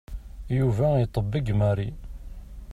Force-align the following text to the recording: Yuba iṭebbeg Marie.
Yuba 0.57 0.87
iṭebbeg 1.03 1.47
Marie. 1.59 1.89